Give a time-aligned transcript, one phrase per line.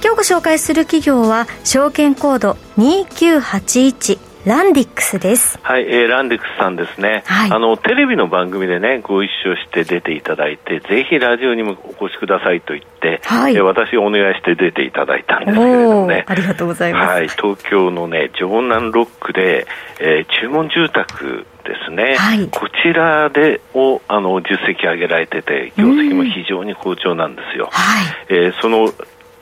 [0.00, 5.58] 今日ご紹介する企業は証券コード2981ランディックスです。
[5.62, 7.24] はい、えー、ランディックスさんですね。
[7.26, 16.24] はい、あの、テレビの番組でね、ご一緒して出ていただいて、ぜひラジオにもお越しくださいと言って、はい、えー、私お願いして出ていただいたんですけれどもね。
[16.28, 17.12] ありがとうございます。
[17.12, 19.66] はい、東京のね、城南ロックで、
[19.98, 27.68] えー、注文住宅ですね、はい、こちらでをあの実績上げられてて、業績も非常に好調なんですよ。
[27.72, 28.90] はい、えー、その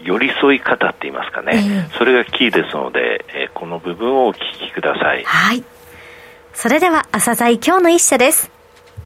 [0.06, 5.24] 寄り添い方って言いますかね、えー、それがキーですので、えー、この部分をお聞きください。
[5.24, 5.64] はい。
[6.54, 8.50] それでは、朝鮮今日の一社です。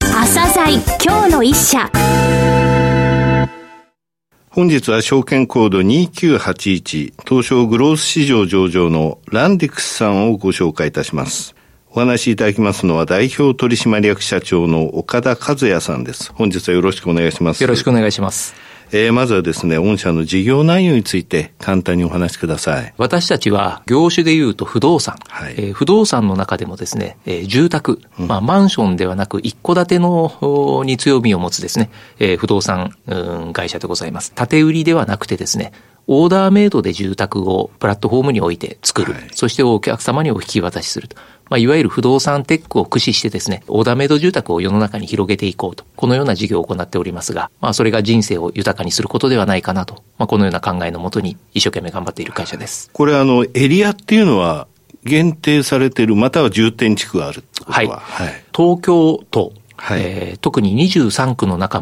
[0.00, 1.90] 朝鮮今日の一社。
[4.50, 11.54] 本日は証券コード2981東証グロース市場上場のランディクスさんをご紹介いたします。
[11.92, 16.32] お話しいただきますのは代表取締役社長の岡田和也さんです。
[16.34, 17.62] 本日はよろしくお願いします。
[17.62, 18.69] よろしくお願いします。
[18.92, 22.92] えー、まずはですね、御社の事業内容について簡単にお話しください。
[22.96, 34.32] 私たちは業種でいうと不動産、はい、えー、不動産の中でもですね、えー、住宅、うん、まあマンションではなく一戸建てのに強みを持つですね、えー、不動産、うん、会社でございます。
[34.32, 35.72] 建て売りではなくてですね、
[36.12, 39.12] オーダーメイドで住宅をプラットフォームに置いて作る。
[39.12, 41.16] はい、そしてお客様にお引き渡しすると。
[41.48, 52.90] まあ、いわゆる不動産テックを駆使してですね、オーダーメイド住宅を世の中に広げていこうと、このような事業を行っておりますが、まあ、それが人生を豊かにすることではないかなと、まあ、このような考えのもとに一生懸命頑張っている会社です。
[52.92, 54.66] これあの、エリアっていうのは、
[55.04, 57.82] 限定されている、または重点地区があるは？
[57.82, 58.44] い、はい。
[58.52, 61.80] 東京都、はい、えー、特に23区の中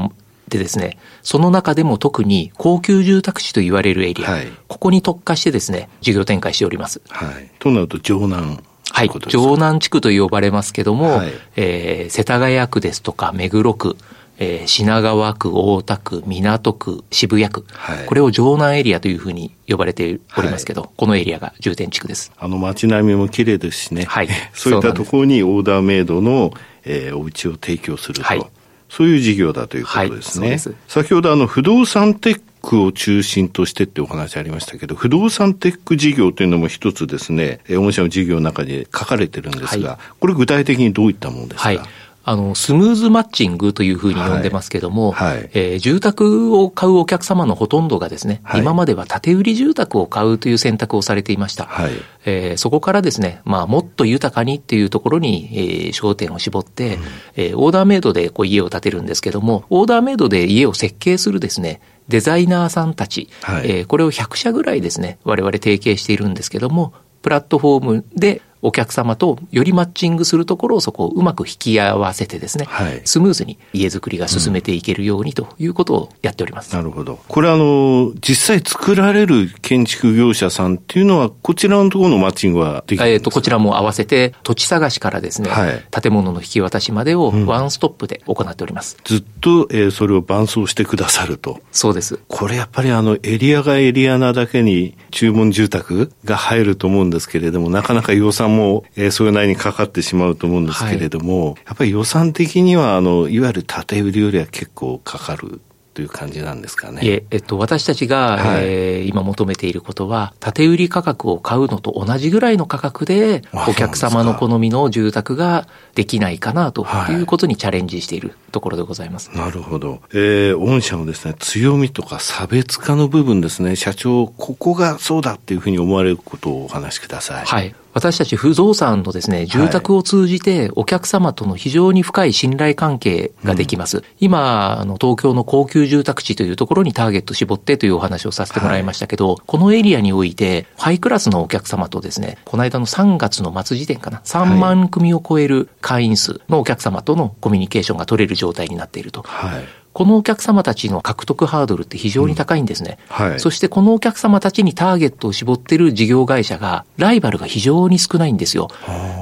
[0.48, 7.00] でですね、その中でも特に高級住宅地と言われるエリア、はい、ここに特化してですね、事業展開しております。
[7.09, 7.50] はい。
[7.59, 8.59] となると、城南。
[8.91, 9.10] はい。
[9.28, 13.97] 城南地区と呼ばれますけども、はい、えー、世田谷区ですとか目黒区、
[14.38, 22.32] えー、品川区、大田区、港区、渋谷区、はい、これを城南エリアというふうに呼ばれておりますけど、はい、このエリアが重点地区です。
[22.38, 24.04] あの街並みも綺麗ですしね。
[24.04, 24.28] はい。
[24.53, 26.53] そういったところにオーダーメイドの、
[26.84, 28.22] えー、お家を提供すると。
[28.22, 28.47] はい。
[28.88, 30.49] そういう事業だということですね。
[30.49, 30.75] はい、す。
[30.88, 41.81] 先ほどあの不動産テックを中心としてってお話ありましたけど、不動産テック事業というのも一つですね、御社の事業の中で書かれてるんですが、はい、これ具体的にどういったものですか、はい
[42.28, 45.37] あの、スムーズマッチングというふうに呼んでますけども、はい。
[45.39, 51.65] はい、えー、住宅を買うお客様のほとんどがですね、はい、今までは建て売り住宅を買うという選択をされていました。
[51.65, 51.93] はい、
[52.27, 57.03] えー、そこからですね、まあ、もっと豊かにっていうところに、えー、焦点を絞って、うん、
[57.37, 76.76] えー、オーダーメイドでこう家を建てるんですけども、オーダーメイドで家を設計するですね、デザイナーさんたち、はい、えー、これを100社ぐらいですね、我々提携しているんですけども、プラットフォームでお客様とよりマッチングするところをそこをうまく引き合わせてですね、はい、スムーズに家づくりが進めていけるようにということをやっております。
[76.76, 77.18] うん、なるほど。
[77.28, 88.97] これあの、実際作られる建築業者さんっていうのは、こちらのところのマッチングはできるえっ、と、こちらも合わせて、土地探しからですね、はい、建物の引き渡しまでをワンストップで行っております。
[88.98, 91.60] うん、ずっと、えー、それを伴走してくださると。
[91.72, 92.18] そうです。
[92.28, 105.60] これやっぱりあの、エリアがエリアなだけに注文住宅が入ると思うんですけれども、なかなか予算も、えー、それなりにかかってしまうと思うんですけれども、はい、やっぱり予算的には、あの、いわゆる建売りよりは結構かかる
[105.98, 107.04] という感じなんですかね。
[107.04, 115.66] いえ、えっと、私たちが、はい、えー、今求めていることは、建売り価格を買うのと同じぐらいの価格で、お客様の好みの住宅が
[115.97, 119.30] できないかなということにチャレンジしているところでございます。
[119.30, 120.00] はい、なるほど。
[120.12, 127.45] えー、御社のですね、強みとか差別化の部分ですね、社長、ここがそうだっていうふうに思われることをお話しください。
[127.45, 127.74] はい。
[127.98, 133.98] 私たち不動産のですね、住宅を通じてお客様との非常に深い信頼関係ができます。
[133.98, 149.22] うん、今、あの、東京の高級住宅地というところにターゲット絞ってというお話をさせてもらいましたけど、はい、このエリアにおいて、ハイクラスのお客様とですね、この間の3月の末時点かな、3万組を超える会員数のお客様とのコミュニケーションが取れる状態になっていると。
[149.22, 152.98] はいこのお客様たちの獲得ハードルって非常に高いんですね。
[153.10, 158.68] うんはい、そしてこのお客様たちにターゲットを絞ってる事業会社が、ライバルが非常に少ないんですよ。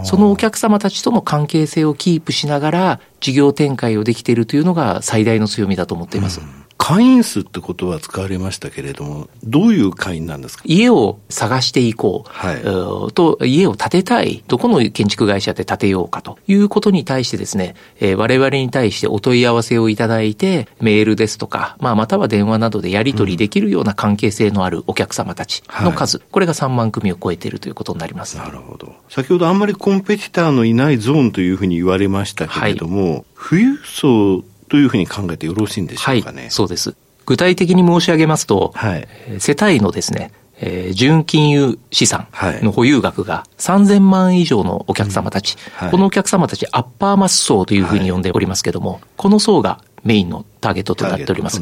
[0.04, 6.40] そのお客様たちとの関係性をキープしながら、事業展開をできているというのが最大の強みだと思っています。
[6.40, 10.62] うん会員数ってことは使われましたけれども、どういう会員なんですか？
[10.66, 28.36] 家を探していこう、はい、と、家を建てたい、どこの建築会社で建てようかということに対してですね、えー、我々に対してお問い合わせをいただいて、メールですとか、まあ、または電話などでやり取りできるような関係性のあるお客様たちの数、うんはい、これが3万組を超えているということになります。
[28.36, 28.94] なるほど。
[29.08, 36.42] 先ほどあんまりコンペティターのいないゾーンというふうに言われましたけれども、はい、富裕層というふうに考えてよろしいんでしょうかね。
[36.42, 36.94] はい、そうです。
[37.24, 39.08] 具体的に申し上げますと、はい、
[39.38, 40.30] 世帯のですね、
[40.60, 42.28] えー、純金融資産
[42.62, 51.60] の保有額が3000万以上のお客様たち、はい、このお客様たちアッパーマス層というふうに呼んでおりますけれども、はい、この層がメインのターゲットとなっております。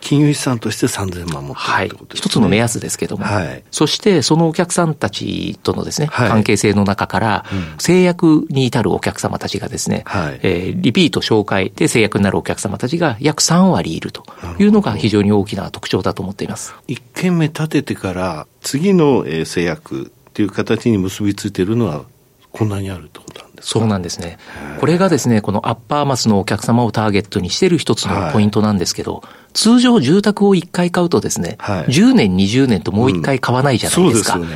[0.00, 2.20] 金融資産として3000万持ってるとですね。
[2.22, 7.44] 一つの目安ですけども、はい、そしてそのお客さんたちとのですね、はい、関係性の中から、
[7.78, 14.24] 制約に至るお客様たちがですね、はい、えー、リピート紹介で制約になるお客様たちが約3割いると
[14.58, 16.74] いうのが非常に大きな特徴だと思っています。
[16.88, 22.04] 一軒目建ててから次の制約っていう形に結びついているのは
[22.52, 24.38] こんなにあるってことなんそうなんですね。
[24.80, 29.22] これがですね、このアッパーマスのお客様をターゲットにしている一つのポイントなんですけど、はい、
[29.54, 34.36] 通常住宅を1回買うとですね、はい、10年、20年ともう1回買わないじゃないですか。
[34.36, 34.48] うん、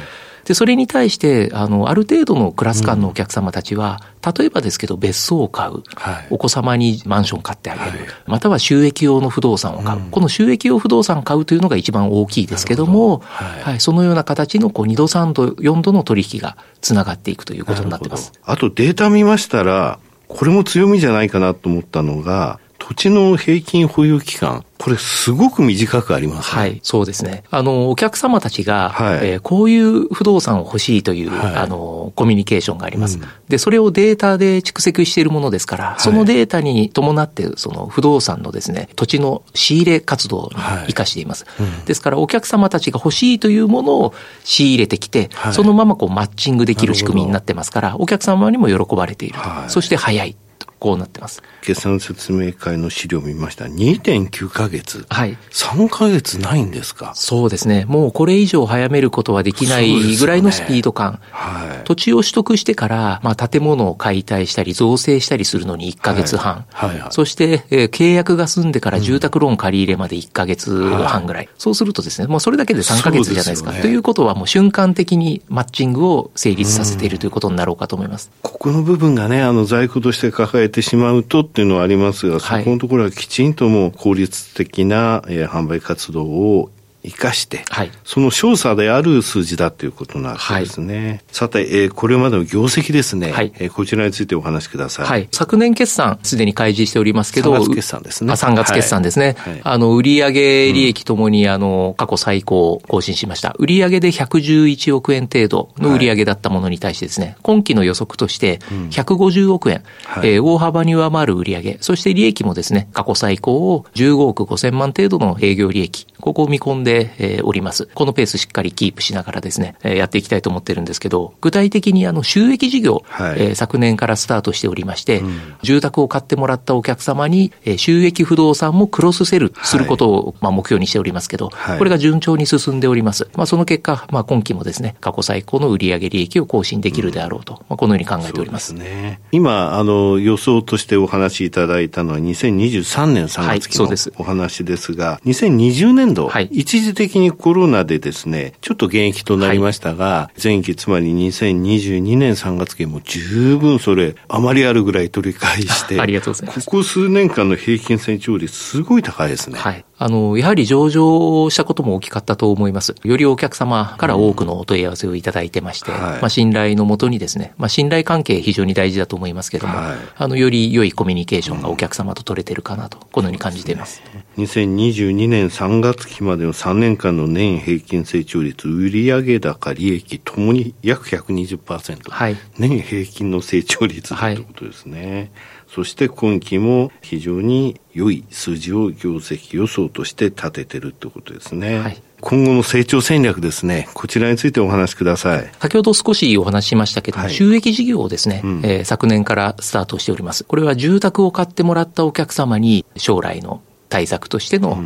[0.47, 13.23] でそれに対して、あの、ある程度のクラス感のお客様たちは、うん、例えばですけど、別荘を買う、はい、お子様にマンション買ってあげる、はい、または収益用の不動産を買う、うん、この収益用不動産を買うというのが一番大きいですけども、ど。
[13.25, 18.33] はい、はい、そのような形のこう2度、3度、4度の取引がつながっていくということになってます。
[18.45, 19.99] あとデータ見ましたら、
[20.29, 27.43] これも強みじゃないかなと思ったのが、土地の平均保有期間、これすごく短くあります、ね、はい、そうですね。
[27.51, 41.45] あの、お客様たちが、はい、えー、こういう不動産を欲しいという、はい、あの、コミュニケーションがあります、うん、で、それをデータで蓄積しているものですから、はい、そのデータに伴って、その不動産のですね、土地の仕入れ活動に生かしています。
[41.59, 49.41] うん、ですから、お客様たちが欲しいというものを仕入れてきて、そのままこうマッチングできる仕組みになってますから、お客様にも喜ばれている。
[49.41, 49.69] と。
[49.69, 50.37] そして早い。
[50.79, 51.43] こうなってます。
[51.63, 53.65] 決算説明会の資料を見ました。
[53.65, 55.07] 2.9ヶ月。
[55.09, 55.37] はい。
[55.51, 57.13] 3ヶ月ないんですか？
[57.15, 57.85] そうですね。
[57.89, 61.15] もうこれ以上早めることはできないぐらいのスピード感。
[61.15, 61.85] ね、はい。
[61.85, 66.67] 土地を取得してから、まあ建物を解体したり造成したりするのに1ヶ月半。
[66.73, 66.91] はい。
[66.91, 71.47] はいはい、そして、えー、契約が済んでから住宅ローン借り入れまで1ヶ月半ぐらい。
[71.47, 73.73] はい、そうするとですね、もうそれだけで3ヶ月じゃないですか。
[73.73, 78.31] すね、ということはもう瞬間的にマッチングを成立させているということになろうかと思います。
[78.43, 86.71] ここの部分がね、あの在庫として抱えてしまうとっていうのはありますが、そこのところはきちんともう効率的な、えー、販売活動を
[87.07, 91.09] 生かして、はい、その少佐である数字だということなわけですね。
[91.09, 95.07] はい、さて、えー、これまでの業績ですね、はい、えー、こちらについてお話しください。
[95.07, 98.33] はい、昨年決算、すでに開示しておりますけど、3月決算ですね。
[98.33, 99.37] あ3月決算ですね。
[99.39, 100.33] はい、あの、売上
[100.73, 103.55] 利益ともに、あの、過去最高を更新しました。
[103.59, 108.59] 売上で111億円程度の売上だったものに対してですね、今期の予測として
[108.91, 117.89] 150億円、はい、えー、大幅に上回る売上そして利益もですね、過去最高を15億5千万程度の営業利益、ここを見込んで、えー、おります。
[117.95, 133.29] このペースしっかりキープしながらですね、えー、やっていきたいと思ってるんですけど、具体的にあの収益事業、はい、えー、昨年からスタートしておりまして、うん、住宅を買ってもらったお客様に、えー、収益不動産もクロスセルすることを、まあ、目標にしておりますけど、はい、これが順調に進んでおります。
[133.35, 138.67] まあ、その結果、まあ、今期もですね、過去最高の売上利益を更新できるであろうと、うん、まあ、このように考えております。
[138.69, 143.89] すね、今、あの、予想としてお話しいただいたのは2023年3月期の
[144.19, 156.65] お話ですが、はい、2020年度、はい、一時的にコロナでですね、ちょっと減益となりましたが、はい、前期つまり2022年3月期も十分それ、あまりあるぐらい取り返して、 ありがとうございます。
[156.65, 159.59] ここ数年間の平均成長率すごい高いですね。
[159.59, 159.85] はい。
[159.99, 162.95] あの、やはり上場したことも大きかったと思います。
[163.03, 174.03] よりお客様から多くのお問い合わせをいただいてまして、うんはい、まあ信頼のもとにですね、まあ信頼関係非常に大事だと思いますけども、はい、あの、より良いコミュニケーションがお客様と取れてるかなと、このように感じています。
[174.37, 182.11] 2022年3月期までの3年間の年平均成長率、売上高、利益ともに約120%。
[182.11, 182.37] はい。
[182.59, 185.13] 年平均の成長率ということですね。
[185.13, 185.31] はい
[185.69, 191.81] そして今期も非常に良い数字を業績予想として立ててるってことですね。
[191.81, 192.03] はい。
[192.21, 193.89] 今後の成長戦略ですね。
[193.93, 195.51] こちらについてお話しください。
[195.61, 200.45] 先ほど少しお話ししましたけども、はい、収益事業をですね、うん、えー、昨年からスタートしております。
[200.45, 203.61] これは住宅を買ってもらったお客様に将来の
[203.97, 204.77] 対策としての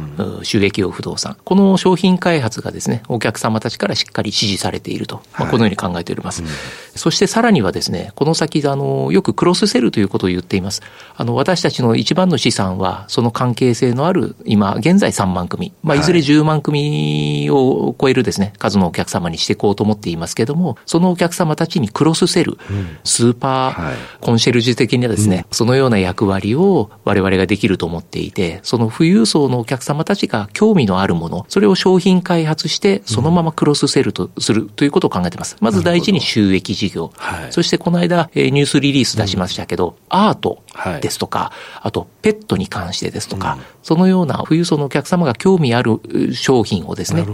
[0.44, 6.42] 収益用不動産、この商品開発がですね、お客様たちからしっかり支持されていると、まあ、このように考えております。
[6.42, 6.56] はいうん、
[7.00, 10.82] そしてさらにはですね、この先、あの、よくクロスセルということを言っています。
[11.16, 16.02] あの、私たちの一番の資産は、その関係性のある、今、現在3万組、まあ、い。
[16.02, 35.56] ずれ10万組を超えるですね、数のお客様にしていこうと思っていますけれども、そのお客様たちにクロスセル、うん、スーパーコンシェルジュ的にはですね、うん、そのような役割を我々ができると思っていて、その富裕層のお客様たちが興味のあるもの、それを商品開発して、そのままクロスセルとするということを考えています。
[35.60, 37.12] まず第一に収益事業。
[37.16, 40.62] はい、そしてこの間、えー、ニュースリリース出しましたけど、うん、アート
[41.00, 46.00] ですとか、はい、あとペットに関してですとか、うん、そのような富裕層のお客様が興味ある
[46.32, 47.26] 商品をですね、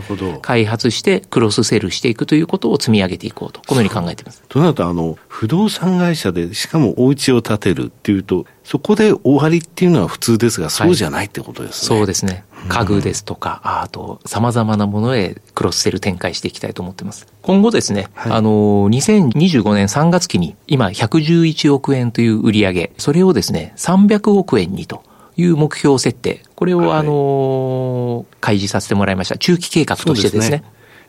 [0.42, 4.42] 開発してクロスセルしていくということを積み上げていこうと、このように考えています。
[4.48, 11.96] となると、あの、不動産会社で、しかもお家を建てるっていうと、そこで終わりっていうのは普通ですが、そうじゃないってことですね。
[11.96, 12.44] はい、そうですね。
[12.68, 17.26] 家具ですとか、アート、様々なものへクロスセル展開していきたいと思っています。
[17.42, 18.50] 今後ですね、はい、あの、
[18.88, 25.02] 2025年3月期に今111億円という売り上げ、それをですね、300億円にと。
[25.38, 26.42] いう目標設定。
[26.54, 29.36] これを、あの、開示させてもらいました。
[29.36, 30.64] 中期計画としてですね。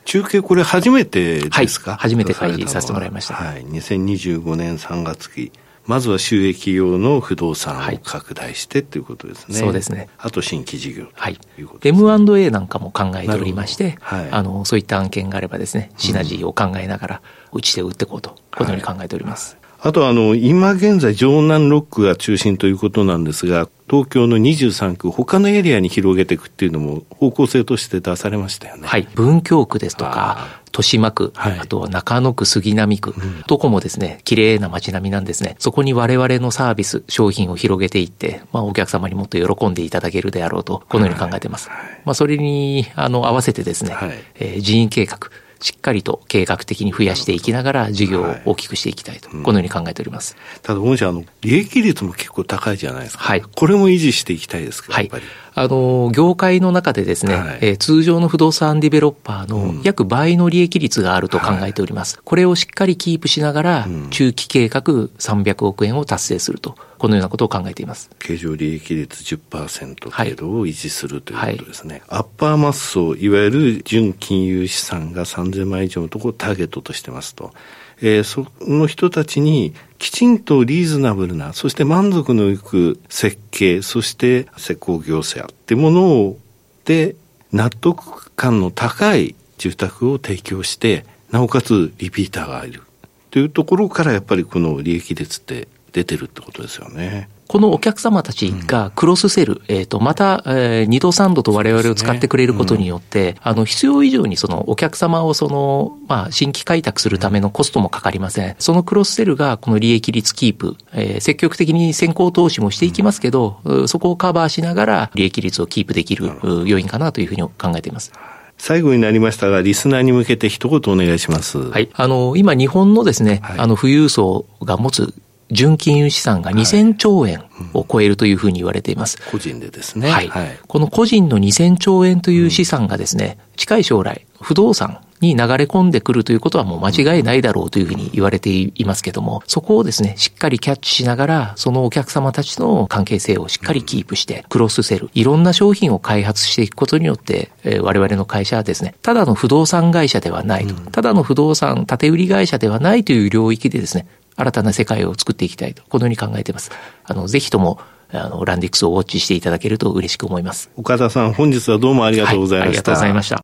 [0.07, 3.35] 中継これ初めてですか、はい、初めて開示させてもらいました。
[3.35, 3.65] はい。
[3.65, 5.51] 2025年3月期。
[5.87, 9.55] まずは収益用の不動産を拡大してということですね。
[9.57, 10.09] そうですね。
[10.17, 11.39] あと新規事業はい。
[11.83, 17.21] M&A なんかも考えておりまして、はい、あの、そういった案件があればですね、シナジーを考えながら、
[17.53, 19.57] うちで売っていこうと、このように考えております。
[19.61, 28.87] はい、あとあの、今現在、城南ロックが中心ということなんですが、東京の23区、他のエリアに広げていくっていうのも方向性として出されましたよね。
[28.87, 29.07] はい。
[29.13, 35.55] 文京区ですとか、豊島区、はい、あとは中野区、杉並区、うん、どこもですね、綺麗な街並みなんですね。
[35.59, 41.69] そこに我々のサービス、商品を広げていって、まあお客様にもっと喜んでいただけるであろうと、このように考えています。
[41.69, 45.19] はい、まあそれに、あの、合わせてですね、はい、えー、人員計画、
[45.59, 50.35] しっかりと計画的に増やしていきながら事業を大きくしていきたいと、はい、このように考えております。
[50.61, 53.23] ただ、御社、あの、利益率も結構高いじゃないですか。
[53.23, 53.41] はい。
[53.41, 55.11] これも維持していきたいですか、はい、
[55.53, 62.17] あの、業界の中でですね、はい、えー、通常の不動産ディベロッパーの約倍の利益率があると考えております。
[62.17, 66.75] はい、これをしっかりキープしながら、中期計画300億円を達成すると。
[66.97, 68.09] このようなことを考えています。
[68.19, 72.01] 経常利益率10%程度を維持するということですね。
[72.07, 77.53] はい、アッパーマッソ、いわゆる純金融資産が3000万以上のところをターゲットとしてますと。
[78.01, 86.39] えー、その人たちにきちんとリーズナブルな、そして満足のいく設計、そして施工業者ってものを、
[86.85, 87.15] で、
[87.51, 92.83] 納得感の高い住宅を提供して、なおかつリピーターがいる。
[93.31, 97.29] というところからやっぱりこの利益率って出てるってことですよね。
[97.47, 108.55] このお客様たちがクロスセル、うん、えっ、ー、と、また、えー、二度三度と我々を使ってくれることによって、ねうん、あの、必要以上にそのお客様をその、まあ、新規開拓するためのコストもかかりません。
[108.59, 116.31] そのクロスセルがこの利益率キープ、えー、積極的に先行投資もしていきますけど、うん、そこをカバーしながら利益率をキープできる
[116.65, 118.11] 要因かなというふうに考えています。
[118.57, 121.59] 最後になりましたが、リスナーに向けて一言お願いします。
[121.59, 121.89] はい。
[121.93, 125.13] あの、今日本のですね、はい、あの、富裕層が持つ
[125.51, 129.17] 純金融資産が2000兆円を超えるというふうに言われています。
[129.31, 130.09] 個人でですね。
[130.09, 130.27] はい。
[130.27, 156.71] はい、この個人の2000兆円という資産がですね、近い将来、不動産に流れ込んでくるということはもう間違いないだろうというふうに言われていますけども、そこをですね、しっかりキャッチしながら、そのお客様たちの関係性をしっかりキープして、クロスセル、いろんな商品を開発していくことによって、えー、我々の会社はですね、ただの不動産会社ではないと、ただの不動産建売会社ではないという領域でですね、新たな世界を作っていきたいと、このように考えています。
[157.03, 157.79] あの、ぜひとも、
[158.11, 160.69] あの、ランディックスをウォッチしていただけると嬉しく思います。
[160.77, 162.65] 岡田さん、本日はどうもありがとうございました。
[162.65, 163.41] はい、ありがとうございました。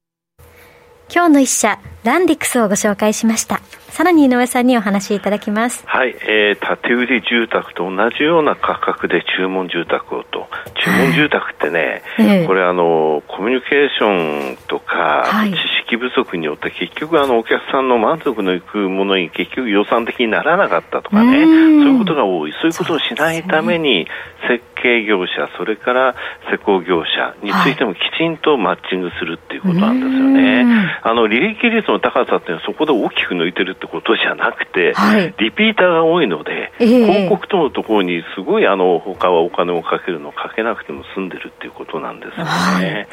[1.13, 3.61] 今日の一社、ランディックスをご紹介しました。
[3.93, 5.83] さらに井上さんにお話しいただきます。
[5.85, 10.47] はい、えー、建売住宅と同じような価格で注文住宅をと。
[10.83, 22.51] 注文住宅ってね、はい、これあの、コミュニケーションとか、はい、知識不足によって結局あの、お客さんの満足のいくものに結局予算的にならなかったとかね、そういうことが多い。
[22.53, 24.07] そういうことをしないために、
[24.49, 26.15] 設計業者、それから
[26.51, 30.65] 施工業者についてもきちんとマッチングするっていうことなんですよね。
[31.01, 42.49] あの、利益率の高さっていうのはそこで大きく抜いてるってことじゃなくて、はい、リピーターが多いので、えー、広告とのところにすごいあの他はお金をかけるのをかけなくても済んでるっていうことなんですよね。
[42.49, 43.07] はい、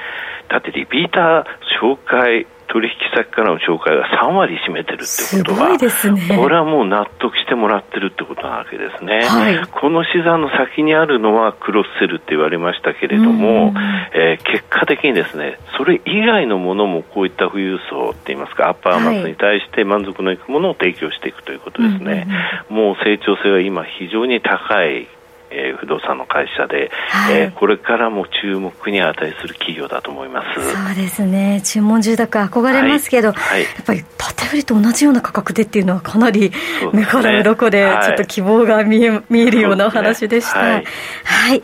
[0.49, 1.45] だってリピーター
[1.83, 13.75] 紹介取引先からの紹介が3割占めてるってことは、ね、これはもう納得してもらってるってことなわけですね、はい、この資産の先にあるのはクロスセルって言われましたけれども、
[14.15, 22.29] えー、結果的にですねそれ以外のものもこういった富裕層って言いますかアッパーマスに対して満足のいくものを提供していくということですね、
[22.69, 25.09] もう成長性は今非常に高い
[25.51, 30.73] えー、不動産の会社で、はい、えー、これからも注目に値する企業だと思います。
[30.73, 31.61] そうですね。
[31.65, 34.05] 注文住宅憧れますけど、はい、やっぱり
[34.39, 36.53] 建売りと同じような価格でっていうのはかなり
[36.93, 40.85] 目から鱗でちょっと希望が見え,、見えるようなお話でした、はい、
[41.25, 41.63] はい、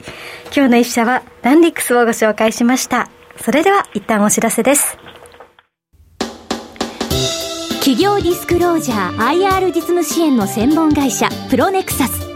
[0.55, 3.09] 今日の一社はランディックスをご紹介しました。
[3.39, 4.99] それでは一旦お知らせです。
[7.81, 12.36] 企業ディスクロージャー IR 実務支援の専門会社プロネクサス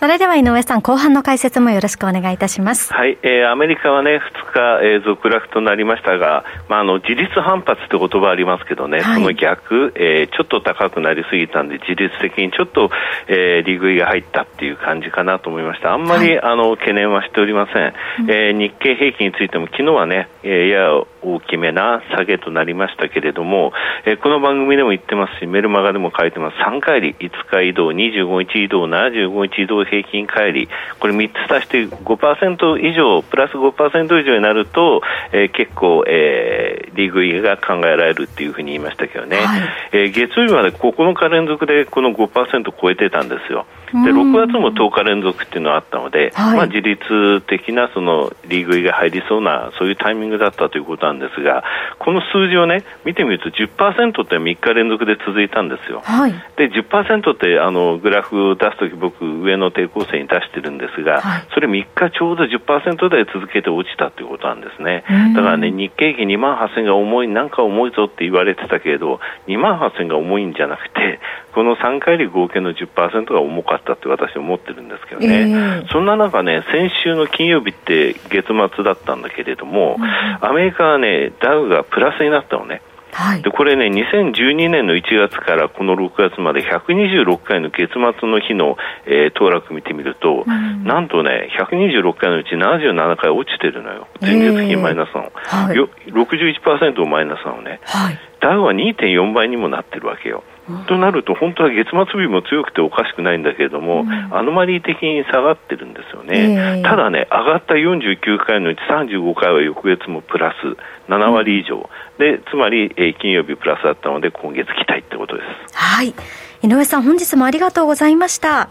[0.00, 2.90] それでは井上さん、後半の解説もよろしくお願いいたします。
[2.90, 12.88] はい、えー、アメリカはね、2日、えー、続落となりましたが、まあ、あの、自立反発って言葉ありますけどね、はい、その逆、えー、ちょっと高くなりすぎたんで、自律的にちょっと、
[13.28, 15.92] えー、利食いが入ったっていう感じかなと思いました。
[15.92, 17.92] あんまり、はい、あの、懸念はしておりません。
[18.20, 20.88] うん、えー、日経平均についても、昨日はね、えー、や
[21.22, 23.72] 大きめな下げとなりましたけれども、
[24.06, 30.66] えー、この番組でも言ってますし、メルマガでも書いてます、3回り、5日移動、25日移動、75日移動平均乖離、
[30.98, 43.66] これ3つ足して5%以上、プラス5%以上になると、えー、結構、えー、利食いが考えられるっていうふうに言いましたけどね、はい、えー、月曜日まで9日連続でこの5%超えてたんですよ。
[43.92, 51.64] で6月も10日連続っていうのがあったので、はい、まあ、自律的なその利食いが入りそうなそういうタイミングだったということなんですが
[51.98, 56.02] この数字をね見てみると10%って3日連続で続いたんですよ。
[56.04, 65.04] はい、で10%ってあのグラフを出すとき僕上の抵抗線に出してるんですが、はい、それ3日ちょうど10%台続けて落ちたということなんですね。
[65.34, 71.20] だからね日経平均2万8000が重いなんか重いぞって言われてたけれど2万8000が重いんじゃなくて
[71.52, 80.04] この3回で合計の10%が重かったって私は思ってるんですけどね、えー、そんな中ね、先週の金曜日って月末だったんだけれども、うん、
[80.44, 82.82] アメリカはね、ダウがプラスになったのね。
[83.12, 100.44] はい、でこれね、2012年の1月からこの6月まで126回の月末の日の、えー、騰落見てみると、うん、なんとね、126回のうち77回落ちてるのよ、前月比マイナスなの、えーはい、61%マイナスなのね、はい、ダウは2.4倍にもなってるわけよ。
[100.86, 111.84] となると、本当は月末日も強くておかしくないんだけれども、うん、アノマリー的に下がってるんですよね、えー、ただね、上がった49回のうち35回は翌月もプラス7割以上、うん、
[112.18, 115.76] でつまり、えー、金曜日プラスだったので、今月期待ってことです。
[115.76, 116.14] はい。
[116.62, 118.68] 井上さん、本日もありがとうございました。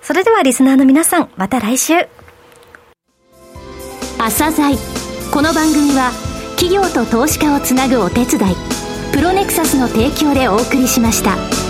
[0.00, 1.94] それではリスナーの皆さん、また来週。
[4.18, 4.76] 朝鮮
[5.32, 6.10] この番組は
[6.56, 8.83] 企業と投資家をつなぐお手伝い
[9.34, 11.63] ネクサスの提供でお送りしました。